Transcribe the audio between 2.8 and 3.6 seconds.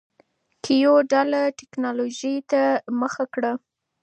مخه کړه.